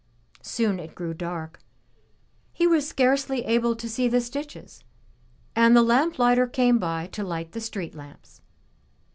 [0.41, 1.59] Soon it grew dark;
[2.51, 4.83] he was scarcely able to see the stitches,
[5.55, 8.41] and the lamp lighter came by to light the street lamps.